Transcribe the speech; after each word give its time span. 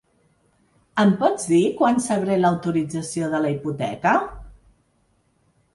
Em 1.03 1.11
pots 1.19 1.45
dir 1.51 1.61
quan 1.81 2.01
sabré 2.07 2.39
l'autorització 2.41 3.31
de 3.35 3.45
la 3.45 3.53
hipoteca? 3.57 4.17